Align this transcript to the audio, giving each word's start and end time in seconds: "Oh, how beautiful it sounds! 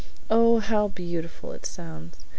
"Oh, 0.31 0.57
how 0.59 0.87
beautiful 0.87 1.51
it 1.51 1.63
sounds! 1.63 2.17